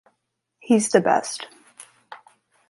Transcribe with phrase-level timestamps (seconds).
[0.57, 1.45] He’s the best.